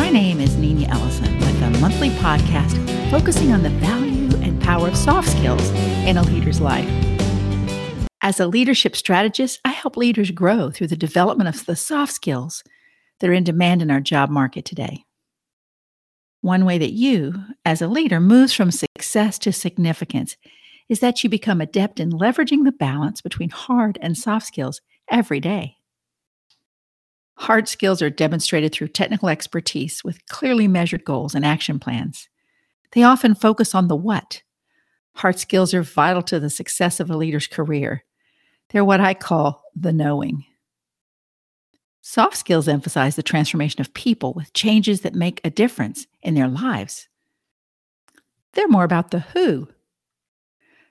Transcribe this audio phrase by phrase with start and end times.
[0.00, 4.88] My name is Nina Ellison with a monthly podcast focusing on the value and power
[4.88, 5.70] of soft skills
[6.06, 6.88] in a leader's life.
[8.22, 12.64] As a leadership strategist, I help leaders grow through the development of the soft skills
[13.18, 15.04] that are in demand in our job market today.
[16.40, 17.34] One way that you,
[17.66, 20.38] as a leader, moves from success to significance
[20.88, 24.80] is that you become adept in leveraging the balance between hard and soft skills
[25.10, 25.76] every day.
[27.40, 32.28] Hard skills are demonstrated through technical expertise with clearly measured goals and action plans.
[32.92, 34.42] They often focus on the what.
[35.14, 38.04] Hard skills are vital to the success of a leader's career.
[38.68, 40.44] They're what I call the knowing.
[42.02, 46.48] Soft skills emphasize the transformation of people with changes that make a difference in their
[46.48, 47.08] lives.
[48.52, 49.68] They're more about the who.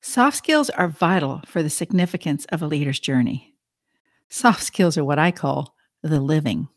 [0.00, 3.54] Soft skills are vital for the significance of a leader's journey.
[4.28, 5.71] Soft skills are what I call
[6.02, 6.68] the living.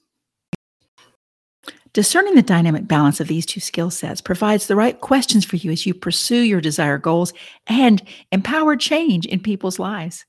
[1.93, 5.71] Discerning the dynamic balance of these two skill sets provides the right questions for you
[5.71, 7.31] as you pursue your desired goals
[7.67, 8.01] and
[8.33, 10.25] empower change in people's lives.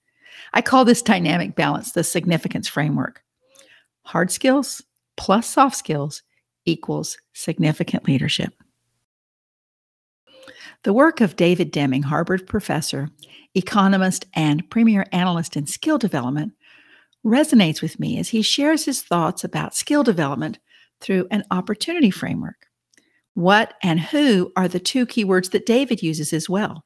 [0.55, 3.23] I call this dynamic balance the significance framework.
[4.05, 4.81] Hard skills
[5.17, 6.23] plus soft skills
[6.67, 8.53] equals significant leadership.
[10.85, 13.09] The work of David Deming, Harvard professor,
[13.55, 16.53] economist, and premier analyst in skill development,
[17.27, 20.59] resonates with me as he shares his thoughts about skill development
[21.01, 22.67] through an opportunity framework.
[23.35, 26.85] What and who are the two keywords that David uses as well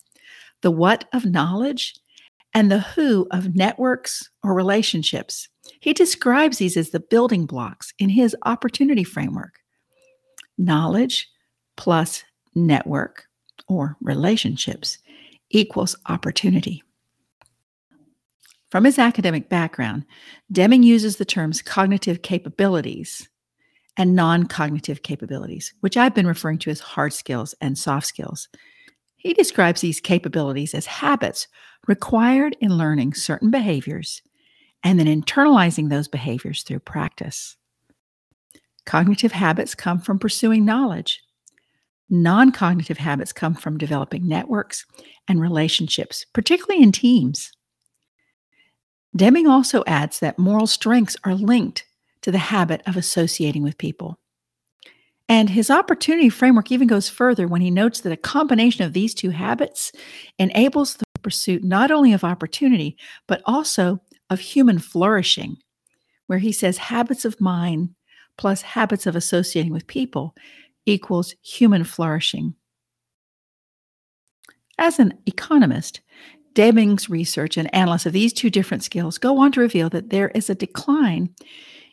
[0.62, 1.94] the what of knowledge
[2.52, 5.48] and the who of networks or relationships.
[5.80, 9.55] He describes these as the building blocks in his opportunity framework.
[10.58, 11.28] Knowledge
[11.77, 12.24] plus
[12.55, 13.24] network
[13.68, 14.98] or relationships
[15.50, 16.83] equals opportunity.
[18.71, 20.05] From his academic background,
[20.51, 23.29] Deming uses the terms cognitive capabilities
[23.97, 28.48] and non cognitive capabilities, which I've been referring to as hard skills and soft skills.
[29.17, 31.48] He describes these capabilities as habits
[31.86, 34.23] required in learning certain behaviors
[34.83, 37.57] and then internalizing those behaviors through practice.
[38.86, 41.20] Cognitive habits come from pursuing knowledge.
[42.09, 44.86] Non cognitive habits come from developing networks
[45.29, 47.53] and relationships, particularly in teams.
[49.15, 51.85] Deming also adds that moral strengths are linked
[52.23, 54.19] to the habit of associating with people.
[55.29, 59.15] And his opportunity framework even goes further when he notes that a combination of these
[59.15, 59.93] two habits
[60.39, 65.57] enables the pursuit not only of opportunity, but also of human flourishing,
[66.27, 67.91] where he says habits of mind
[68.39, 70.35] plus habits of associating with people
[70.87, 72.55] equals human flourishing.
[74.79, 76.01] As an economist,
[76.55, 80.28] Deming's research and analysis of these two different skills go on to reveal that there
[80.30, 81.34] is a decline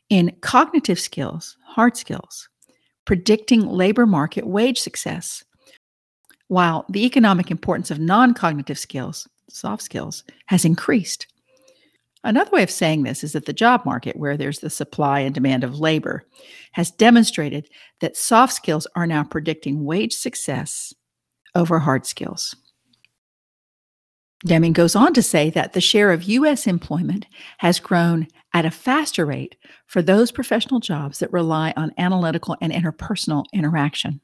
[0.09, 2.49] in cognitive skills, hard skills,
[3.05, 5.43] predicting labor market wage success,
[6.47, 11.27] while the economic importance of non cognitive skills, soft skills, has increased.
[12.23, 15.33] Another way of saying this is that the job market, where there's the supply and
[15.33, 16.25] demand of labor,
[16.73, 17.69] has demonstrated
[18.01, 20.93] that soft skills are now predicting wage success
[21.55, 22.55] over hard skills.
[24.45, 26.67] Deming goes on to say that the share of U.S.
[26.67, 27.25] employment
[27.57, 29.55] has grown at a faster rate
[29.87, 34.21] for those professional jobs that rely on analytical and interpersonal interaction.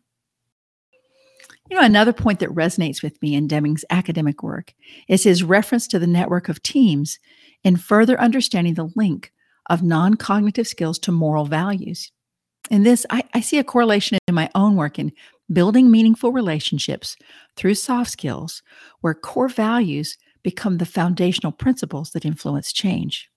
[1.70, 4.74] You know, another point that resonates with me in Deming's academic work
[5.08, 7.18] is his reference to the network of teams
[7.64, 9.32] in further understanding the link
[9.70, 12.12] of non cognitive skills to moral values.
[12.70, 15.12] In this, I, I see a correlation in my own work in
[15.52, 17.16] building meaningful relationships
[17.56, 18.62] through soft skills,
[19.02, 23.30] where core values become the foundational principles that influence change.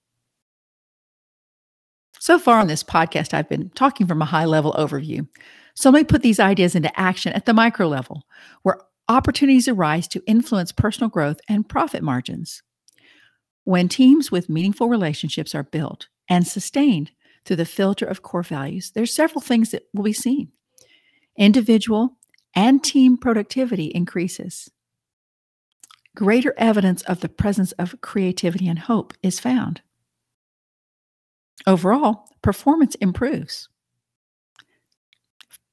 [2.19, 5.29] So far on this podcast, I've been talking from a high level overview.
[5.75, 8.27] So let me put these ideas into action at the micro level,
[8.63, 12.63] where opportunities arise to influence personal growth and profit margins.
[13.65, 17.11] When teams with meaningful relationships are built and sustained
[17.45, 20.51] through the filter of core values, there's several things that will be seen
[21.39, 22.17] individual
[22.55, 24.71] and team productivity increases.
[26.15, 29.83] Greater evidence of the presence of creativity and hope is found.
[31.67, 33.69] Overall, performance improves.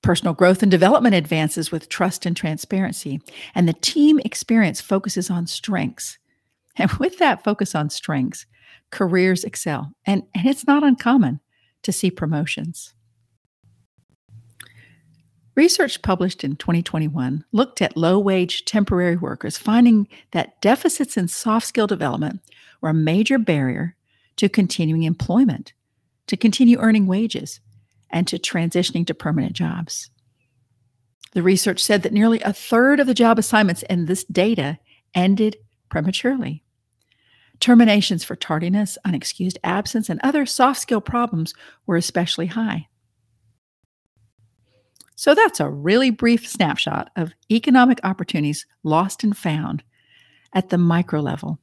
[0.02, 3.22] Personal growth and development advances with trust and transparency,
[3.56, 6.18] and the team experience focuses on strengths.
[6.76, 8.46] And with that focus on strengths,
[8.92, 9.94] careers excel.
[10.06, 11.40] And, and it's not uncommon
[11.84, 12.94] to see promotions.
[15.56, 21.68] Research published in 2021 looked at low wage temporary workers, finding that deficits in soft
[21.68, 22.42] skill development
[22.82, 23.96] were a major barrier
[24.38, 25.74] to continuing employment,
[26.28, 27.60] to continue earning wages,
[28.10, 30.10] and to transitioning to permanent jobs.
[31.34, 34.80] The research said that nearly a third of the job assignments in this data
[35.14, 35.58] ended
[35.90, 36.64] prematurely.
[37.60, 41.54] Terminations for tardiness, unexcused absence, and other soft skill problems
[41.86, 42.88] were especially high.
[45.16, 49.84] So that's a really brief snapshot of economic opportunities lost and found
[50.54, 51.60] at the micro level.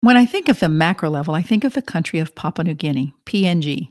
[0.00, 2.74] When I think of the macro level, I think of the country of Papua New
[2.74, 3.88] Guinea, PNG,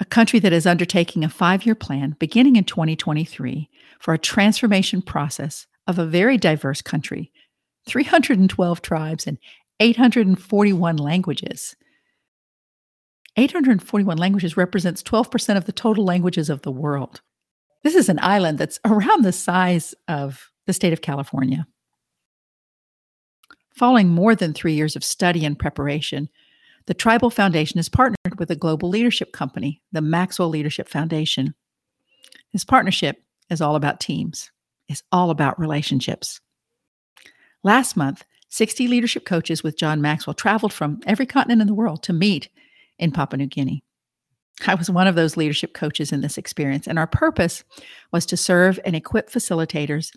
[0.00, 5.00] a country that is undertaking a five year plan beginning in 2023 for a transformation
[5.00, 7.32] process of a very diverse country
[7.86, 9.38] 312 tribes and
[9.80, 11.76] 841 languages.
[13.36, 17.20] 841 languages represents 12% of the total languages of the world.
[17.82, 21.66] This is an island that's around the size of the state of California.
[23.74, 26.28] Following more than three years of study and preparation,
[26.86, 31.54] the Tribal Foundation has partnered with a global leadership company, the Maxwell Leadership Foundation.
[32.52, 33.16] This partnership
[33.50, 34.50] is all about teams,
[34.88, 36.40] it's all about relationships.
[37.64, 42.02] Last month, 60 leadership coaches with John Maxwell traveled from every continent in the world
[42.04, 42.48] to meet
[42.98, 43.82] in Papua New Guinea.
[44.66, 47.64] I was one of those leadership coaches in this experience, and our purpose
[48.12, 50.10] was to serve and equip facilitators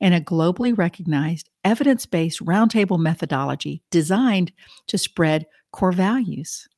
[0.00, 4.52] in a globally recognized, evidence based roundtable methodology designed
[4.86, 6.68] to spread core values.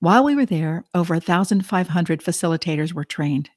[0.00, 3.50] While we were there, over 1,500 facilitators were trained.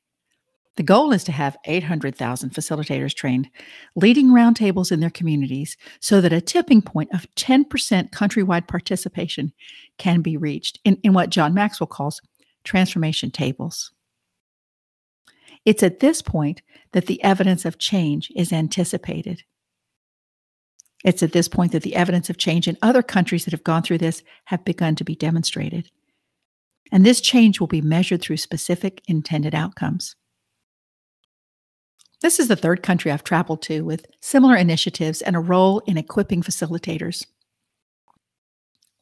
[0.78, 3.50] The goal is to have 800,000 facilitators trained,
[3.96, 7.66] leading roundtables in their communities so that a tipping point of 10%
[8.12, 9.54] countrywide participation
[9.98, 12.22] can be reached in, in what John Maxwell calls
[12.66, 13.92] transformation tables.
[15.64, 16.62] It's at this point
[16.92, 19.44] that the evidence of change is anticipated.
[21.06, 23.84] It's at this point that the evidence of change in other countries that have gone
[23.84, 25.90] through this have begun to be demonstrated.
[26.92, 30.16] And this change will be measured through specific intended outcomes.
[32.22, 35.98] This is the third country I've traveled to with similar initiatives and a role in
[35.98, 37.26] equipping facilitators.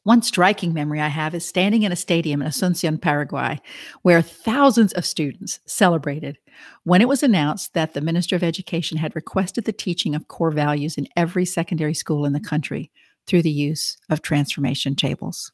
[0.02, 3.58] One striking memory I have is standing in a stadium in Asuncion, Paraguay,
[4.02, 6.36] where thousands of students celebrated
[6.82, 10.50] when it was announced that the Minister of Education had requested the teaching of core
[10.50, 12.90] values in every secondary school in the country
[13.26, 15.52] through the use of transformation tables.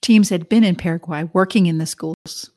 [0.00, 2.50] Teams had been in Paraguay working in the schools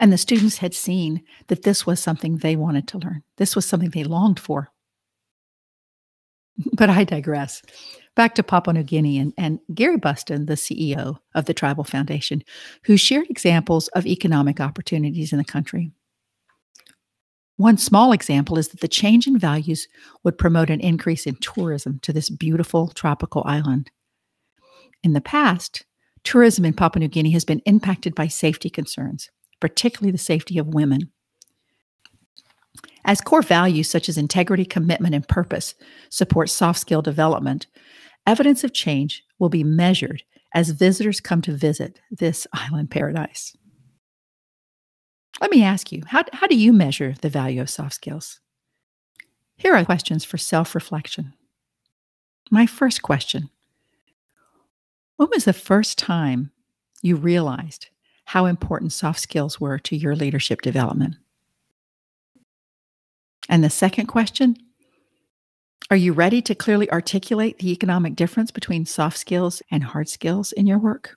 [0.00, 3.22] and the students had seen that this was something they wanted to learn.
[3.36, 4.70] This was something they longed for.
[6.72, 7.62] But I digress.
[8.16, 12.42] Back to Papua New Guinea and, and Gary Buston, the CEO of the Tribal Foundation,
[12.82, 15.92] who shared examples of economic opportunities in the country.
[17.58, 19.86] One small example is that the change in values
[20.24, 23.90] would promote an increase in tourism to this beautiful tropical island.
[25.04, 25.84] In the past,
[26.24, 30.74] tourism in Papua New Guinea has been impacted by safety concerns particularly the safety of
[30.74, 31.10] women.
[33.04, 35.74] As core values such as integrity, commitment, and purpose
[36.10, 37.66] support soft skill development,
[38.26, 40.22] evidence of change will be measured
[40.54, 43.56] as visitors come to visit this island paradise.
[45.40, 48.40] Let me ask you how, how do you measure the value of soft skills?
[49.56, 51.34] Here are questions for self reflection.
[52.50, 53.50] My first question
[55.16, 56.50] When was the first time
[57.02, 57.88] you realized
[58.28, 61.16] how important soft skills were to your leadership development.
[63.48, 64.54] And the second question
[65.90, 70.52] Are you ready to clearly articulate the economic difference between soft skills and hard skills
[70.52, 71.16] in your work?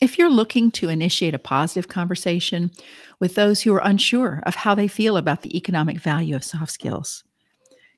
[0.00, 2.70] If you're looking to initiate a positive conversation
[3.20, 6.72] with those who are unsure of how they feel about the economic value of soft
[6.72, 7.24] skills,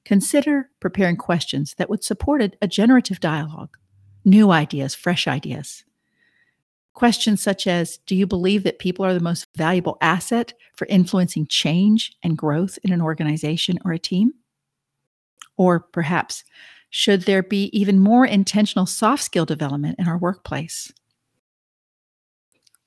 [0.05, 3.77] consider preparing questions that would support a, generative dialogue,
[4.25, 5.85] new ideas, fresh ideas.
[6.97, 11.47] Questions such as Do you believe that people are the most valuable asset for influencing
[11.47, 14.33] change and growth in an organization or a team?
[15.59, 16.43] Or perhaps,
[16.89, 20.91] should there be even more intentional soft skill development in our workplace?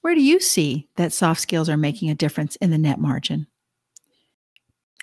[0.02, 3.46] Where do you see that soft skills are making a difference in the net margin?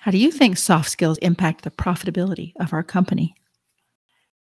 [0.01, 3.35] How do you think soft skills impact the profitability of our company?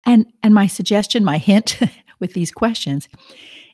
[0.04, 1.78] And, and my suggestion, my hint
[2.18, 3.08] with these questions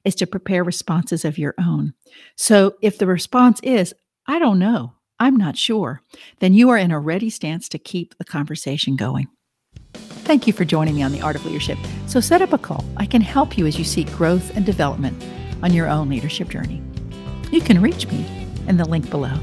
[0.06, 1.92] is to prepare responses of your own.
[2.36, 3.92] So if the response is,
[4.26, 6.00] I don't know, I'm not sure,
[6.38, 9.28] then you are in a ready stance to keep the conversation going.
[9.94, 11.78] Thank you for joining me on The Art of Leadership.
[12.06, 12.84] So set up a call.
[12.96, 15.22] I can help you as you seek growth and development
[15.62, 16.82] on your own leadership journey.
[17.50, 18.26] You can reach me
[18.68, 19.38] in the link below.